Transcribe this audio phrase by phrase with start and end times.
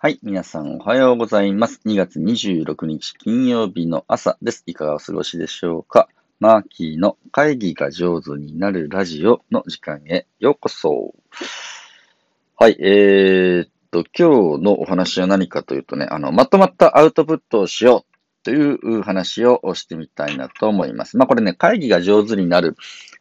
[0.00, 0.20] はい。
[0.22, 1.80] 皆さんおはようございます。
[1.84, 4.62] 2月26日金曜日の朝です。
[4.66, 11.16] いかがお過ごしでしょうかマーキーの会議が上手になるラジオの時間へようこそ。
[12.54, 12.76] はい。
[12.78, 21.16] えー、っと、今日のお話は何かというとね、あの、まとまったアウトプットをしようという話をしてみたいなと思います。
[21.16, 22.76] まあこれね、会議が上手になる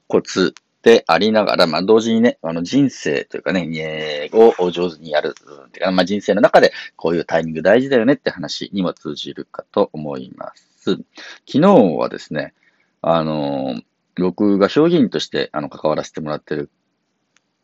[0.06, 0.54] コツ
[0.84, 5.36] でありながら、まあ、同時にね、あの、人生というかね、英語を上手にやる、
[5.72, 10.92] てか、まあ、人生の中でこういうタイミング大事だよねって話にも通じるかと思います。
[10.92, 11.06] 昨
[11.46, 11.60] 日
[11.98, 12.54] はですね、
[13.02, 13.82] あの、
[14.16, 16.70] 僕が商品として、あの、関わらせてもらってる、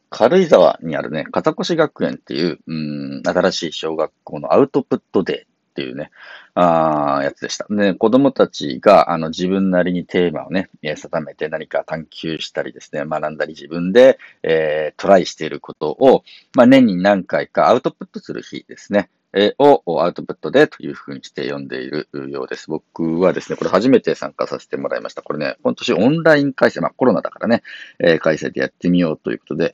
[0.10, 6.12] 軽井沢にあるね、片越学園っていう、うん、新しい小学校のアウトプットデーっっていうね、
[6.54, 7.66] あやつでした。
[7.68, 16.24] で、子供たちが、あの、自分なりにテーマをね、定めて何か探求したりですね、学んだり自分で、えー、トライしていることを、
[16.56, 19.10] まあ、年に何回かアウトプットする日ですね。
[19.36, 22.70] えをアウトプットでというふうにして読んでいるようです。
[22.70, 25.24] 僕はですね、これ初めて参加させてもらいました。
[25.24, 27.64] これね、今年オンライン開催、まあコロナだからね、
[27.98, 29.74] えー、開催でやってみようということで、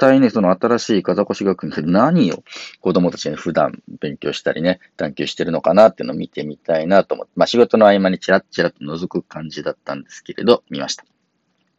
[0.00, 2.42] 対ね、その新しい風越学院で何を
[2.80, 11.04] 子供たちに普段勉強したりね、探求してるのかなっていうのを見てみたいなと思って、まあ仕事の合間にチラッチラッと覗く感じだったんですけれど、見ました。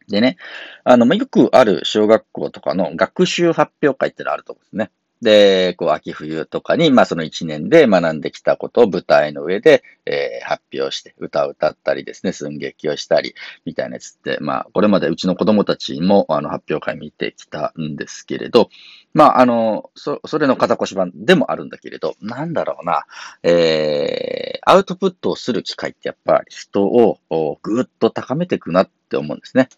[0.08, 0.36] でね、
[0.84, 4.90] あのま、よくある小学校とかの学習発表会ってのあると思うんですね。
[5.22, 18.68] で、こう、秋冬とかに、まあ、その一年で学んできたことを舞台の上で、えー、発表して、歌を歌ったりですね、寸劇をしたり、みたいなやつって、まあ、これまでうちの子供たちも、あの、発表会見てきたんですけれど、
[19.14, 23.06] まあ、あの、そ、それの肩越し版でもあるんだけれど、なんだろうな、
[23.44, 27.18] えー、アウトプットをする機会ってやっぱり人を
[27.62, 29.68] ぐーっと高めていくなって思うんですね。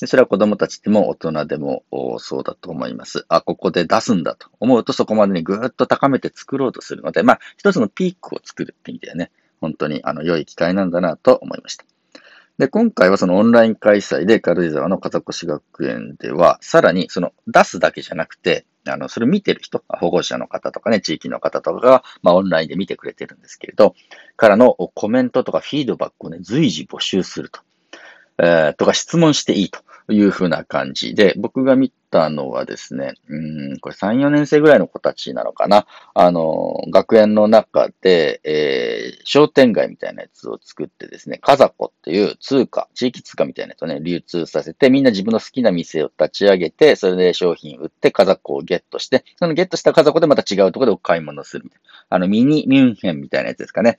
[0.00, 1.84] でそれは子供たちでも大人でも
[2.18, 3.24] そうだと思います。
[3.28, 11.84] あ、ここで出すんだと思うとそこまでにぐーっと高めて作ろうとするので、まあ、一つのピークを作るって意味ではね、本当にあの良い機会なんだなと思いました。
[12.58, 23.96] で、今回はそのオンライン開催で軽井沢の風越学園では、さらにその出すだけじゃなくて、あの、それ見てる人、保護者の方とかね、地域の方とかが、まあ、オンラインで見てくれてるんですけれど、
[24.36, 27.60] からのコメントとかフィードバックをね、随時募集すると。
[28.38, 29.80] えー、とか質問していいと
[30.12, 35.86] いうふうな感じで、僕が見たのはですね、うん、これ3、4年生ぐらいの子たちなのかな。
[36.14, 51.90] あの、学園の中で、えー、商店街みたいなやつを作ってですね、カザコっていう通貨、地域通貨みたいなやつをね、流通させて、みんな自分の好きな店を立ち上げて、それで商品売ってカザコをゲットして、そのゲットしたカザコでまた違うところでお買い物するみたいな。
[52.10, 53.98] あの、ミニミュンヘンみたいなやつですかね。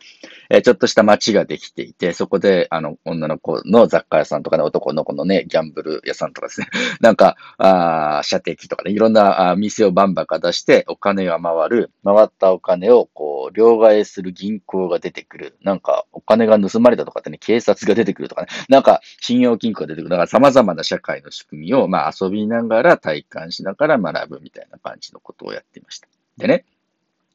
[0.50, 6.68] えー、ちょっとした街ができていて、そこで、あの、女の子の雑貨屋さんとかね、男の子のね、ギャンブル屋さんとかですね。
[7.02, 11.92] なんか、あ射的とかね、いろんな店をバンバカ出して、お金が回る。
[12.04, 15.58] 回ったお金を、こう、両替する銀行が出てくる。
[15.62, 18.48] なんか、お金が盗まれたとかってね、警察が出てくるとかね。
[18.70, 20.10] なんか、信用金庫が出てくる。
[20.10, 26.08] だから様々な社会の仕組みを、まあ、遊びながら、体感しながら学ぶみたいな感じのことをやっていました。
[26.38, 26.66] でね、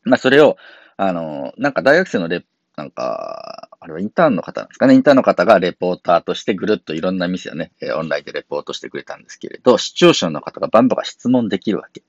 [0.04, 0.56] まあ、それを、
[0.96, 2.44] あの、なんか大学生のレ
[2.80, 4.94] なんか、あれはインターンの方なんですかね。
[4.94, 12.02] インターンの方がレポーターとしてぐるっといろんな店をね、オンラインでレポートしてくれたんですけれど、視聴者の方がバンバン質問できるわけ。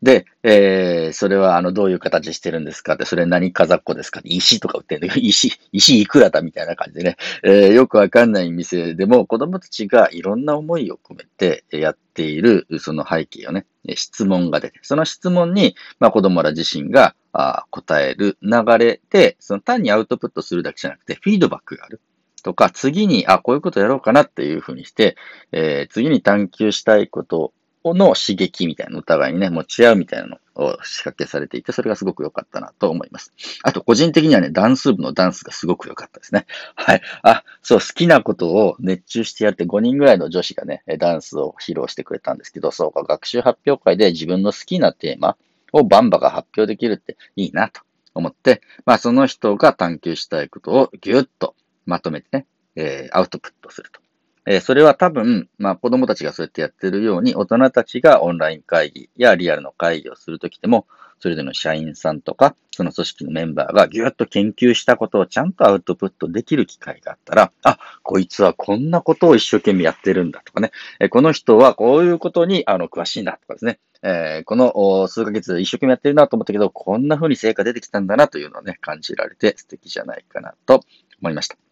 [0.00, 13.66] で、えー、それは、あの、どういう形してるんですかって、それ何かざっこですかって、石とか売ってるんだけど、 石、石いくらだみたいな感じでね、えー、よくわかんない店でも、子供たちがいろんな思いを込めてやっている、その背景をね、
[13.96, 22.00] 質問が出て、その質問に、まあ、子供ら自身があ答える流れで、その単にアウトプットするだけじゃなくて、フィードバックがある。
[22.44, 25.16] とか、次に、あ、こういうことやろうかなっていうふうにして、
[25.50, 27.52] えー、次に探求したいこと
[27.94, 33.32] の刺激みたいなのお互いにね、持ち合うみたいなのを仕掛けされていて、それがすごく良かったなと思います。
[33.62, 36.46] あと、個人的にはね、ダンス部のダンスがすごく良かったですね。
[36.74, 37.02] はい。
[37.22, 45.36] あ、そう、好きなことを熱中してやって5人ぐらいの女子がね、ダンスを披露してくれたんですけど、そうか、学習発表会で自分の好きなテーマ
[45.72, 47.82] をバンバが発表できるっていいなと
[48.14, 51.54] 思って、まあ、その人が探求したいことをぎゅっと
[51.86, 52.46] まとめてね、
[52.76, 54.00] えー、アウトプットすると。
[54.50, 60.86] えそれは多分、まあ子供たちがそうやってやってるように、大人たちがオンライン会議やリアルの会議をするときでも、
[61.20, 80.84] それぞれの社員さんとか、その組織のメンバーがぎゅっと研究したことをちゃんとアウトプットできる機会があったら、あ、こいつはこんなことを一生懸命やってるんだとかね、えこの人はこういうことにあの詳しいんだとかですね、えー、この数ヶ月一生懸命やってるなと思ったけど、こんな風に成果出てきたんだなというのをね、感じられて素敵じゃないかなと
[81.20, 81.67] 思いました。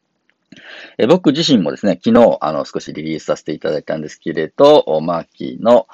[0.99, 5.87] え僕自身もですね、昨日、あの、少しリリースさせていただいたんですけれど、マーキーの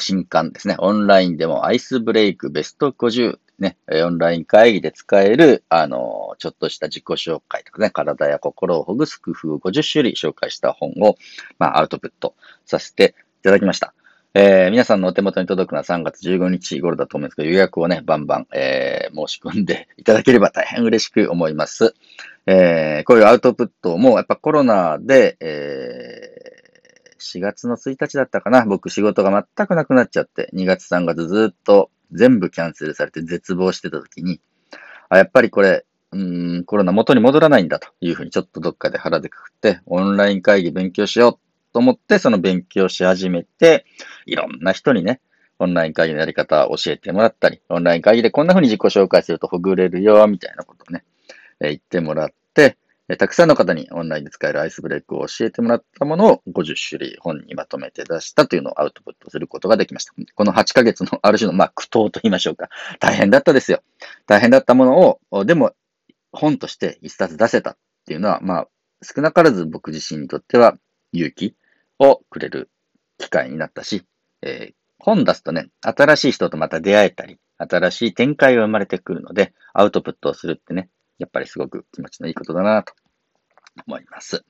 [0.00, 11.16] 新刊ですね、オンラインでもアイスブレイクベスト50ね、オンライン会議で使える、あの、ちょっとした自己紹介とかね、体や心をほぐす工夫を50種類紹介した本を、
[11.58, 12.34] まあ、アウトプット
[12.64, 13.94] させていただきました。
[14.36, 21.94] えー、皆さんのお手元に届くのは3月15日頃だと思うんですけど、予約をね、バンバン、えー、申し込んでいただければ大変嬉しく思います。
[22.46, 34.40] えー、こういうアウトプットも、やっぱコロナで、えー、4月の1日だったかな、僕仕事が全くなくなっちゃって、2月3月ずっと全部キャンセルされて絶望してた時に、
[35.08, 41.38] あ、やっぱりこれ、うん、コロナ元に戻らないんだというふうにちょっとどっかで腹でくくって、オンライン会議勉強しよう
[41.72, 43.84] と思って、その勉強し始めて、
[44.26, 45.20] いろんな人にね、
[45.58, 51.04] オンライン会議のやり方を教えてもらったり、オンライン会議でこんな風に自己紹介するとほぐれるよ、みたいなことね、
[51.66, 52.78] え言ってもらって、
[53.18, 60.12] たくさんの方にオンラインで使えるアイスブレイクを教えてもらったものを50種類本にまとめて出したというのをアウトプットすることができました。
[60.34, 62.70] この8ヶ月のある種の、まあ、苦闘と言いましょうか。
[63.00, 63.82] 大変だったですよ。
[64.26, 65.72] 大変だったものを、でも、
[66.32, 67.76] 本として一冊出せたっ
[68.06, 68.68] ていうのは、まあ、
[69.02, 70.76] 少なからず僕自身にとっては
[71.12, 71.54] 勇気
[71.98, 72.70] をくれる
[73.18, 74.04] 機会になったし、
[74.42, 80.88] えー、本出すとね、新しい人とまた出会えたり、新しい展開が生まれてくるので、アウトプットをするってね、
[81.18, 82.92] やっぱりすごく気持ちのいいことだなと
[83.86, 84.44] 思います。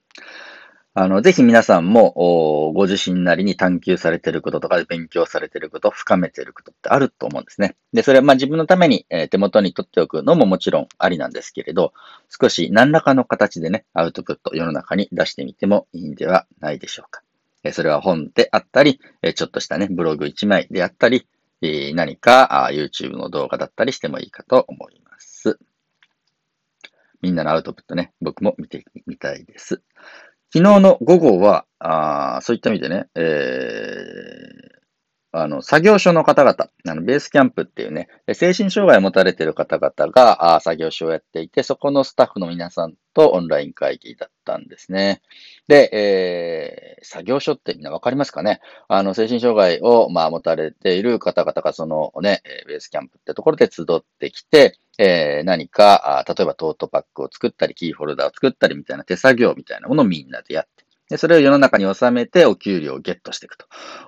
[0.96, 7.74] あの、ぜひ皆さんも、ご自身なりに探求されていることとか、勉強されていること、深めていることってあると思うんですね。
[7.92, 11.92] で、それはまあ自分のために、え手元に取っておくのももちろんありなんですけれど、
[12.28, 17.22] 少し何らかの形でね、アウトプット世の中に出してみてもいいんではないでしょうか。
[17.64, 21.26] えそれは本であったり、えちょっとしたね、ブログ1枚であったり、
[21.60, 25.33] え何か YouTube の動画だったりしてもいいかと思います。
[27.24, 29.80] みんなのアウトプットね、僕も見てみたいです。
[30.52, 45.22] 昨日の午後は、あそういった意味でね、えー、あの、作業所の方々、あの、ベースキャンプっていうね、精神障害を持たれている方々が、あ作業所をやっていて、そこのスタッフの皆さんとオンライン会議だったんですね。
[45.66, 48.60] で、えー、作業所ってみんなわかりますかね？
[48.86, 63.56] あの、精神障害を、まあ、持たれている方々が、そのね、ベースキャンプってところで集ってきて、えー、何か、例えばトートパックを作ったり、キーホルダーを作ったりみたいな手作業みたいなものをみんなでやって、でそれを世の中に収めてお給料をゲットしていく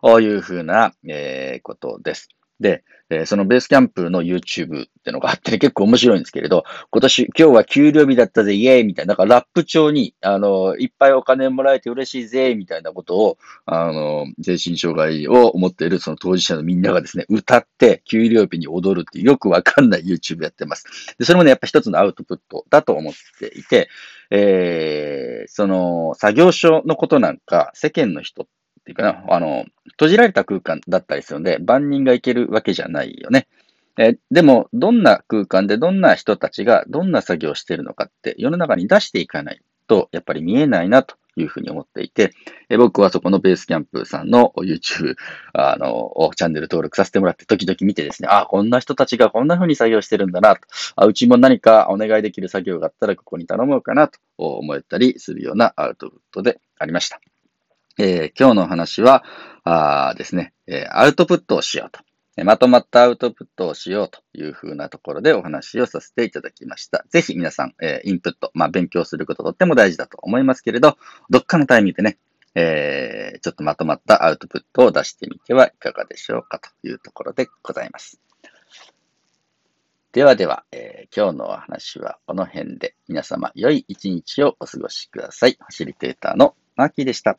[0.02, 2.28] というふうな、えー、ことです。
[2.60, 21.14] で、えー、そのベースキャンプの YouTube ってのがあって、ね、結構面白いんですけれど、今年、今日は給料日だったぜ、イエーイみたいな、なんかラップ調に、あの、いっぱいお金もらえて嬉しいぜ、みたいなことを、あの、精神障害を持っているその当事者のみんながですね、歌って、給料日に踊るっていうよくわかんない YouTube やってます。
[21.18, 23.88] で、それもね、やっぱ一つのアウトプットだと思っていて、
[24.30, 28.46] えー、その、作業所のことなんか、世間の人っ
[28.86, 33.48] ていうかな、あの、閉じられた空間だったりするので、万人が行けるわけじゃないよね。
[33.98, 42.32] えでも、どんな空間でどんな人たちがどんな作業をしているのかって世の中に出していかないと、やっぱり見えないなというふうに思っていて、
[42.68, 45.16] え僕はそこのベースキャンプさんの YouTube、
[45.52, 50.60] あの、チャンネル登録させてもらって、時々見てですね、あ、こんな人たちがこんな風に作業してるんだなと、
[50.94, 57.20] あ、うちも何かお願いできる作業があったらここに頼もうかなと思ったりするようなアウトプットでありました。
[57.98, 59.24] えー、今日の話は、
[59.64, 60.52] あですね、
[60.90, 62.00] アウトプットをしようと。
[62.44, 67.06] まとまったアウトプットをしようというふうなところでお話をさせていただきました。
[67.08, 70.98] ぜひ皆さん、えー、インプット、まあ、勉強することとっても大事だと思いますけれど、
[71.30, 72.18] どっかのタイミングでね、
[72.54, 78.20] えー、ちょっとまとまったアウトプットを出してみてはいかがでしょうかというところでございます。
[80.12, 85.56] ではでは、えー、今日のお話はこの辺で皆様良い一日をお過ごしください。
[85.58, 87.38] ファシリテーターのマーキーでした。